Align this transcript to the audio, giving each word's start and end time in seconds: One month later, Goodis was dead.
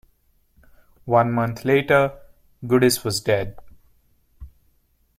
One 1.05 1.31
month 1.31 1.63
later, 1.63 2.17
Goodis 2.65 3.05
was 3.05 3.19
dead. 3.21 3.55